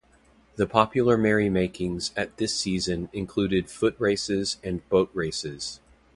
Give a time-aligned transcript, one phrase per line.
[0.55, 5.79] The popular merrymakings at this season included footraces and boat-races.